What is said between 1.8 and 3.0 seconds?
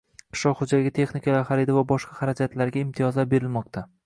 boshqa xarajatlarga